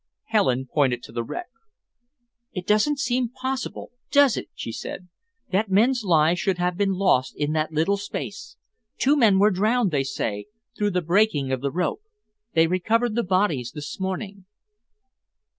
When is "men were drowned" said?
9.15-9.91